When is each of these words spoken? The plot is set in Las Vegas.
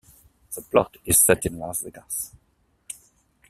The 0.55 0.63
plot 0.63 0.97
is 1.05 1.19
set 1.19 1.45
in 1.45 1.59
Las 1.59 1.83
Vegas. 1.83 2.31